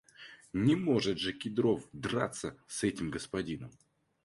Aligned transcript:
Не 0.53 0.75
может 0.75 1.19
же 1.19 1.31
Кедров 1.31 1.87
драться 1.93 2.57
с 2.67 2.83
этим 2.83 3.11
господином! 3.11 3.69